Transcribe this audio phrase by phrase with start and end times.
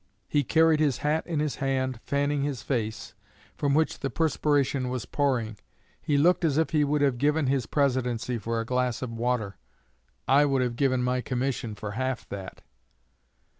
[0.27, 3.13] He carried his hat in his hand, fanning his face,
[3.55, 5.57] from which the perspiration was pouring.
[6.01, 9.57] He looked as if he would have given his Presidency for a glass of water
[10.27, 12.63] I would have given my commission for half that.